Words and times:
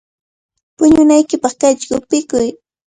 Puñunaykipaq 0.77 1.53
kaychaw 1.61 1.99
qupikuy. 2.09 2.47